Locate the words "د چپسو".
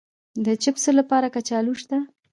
0.45-0.91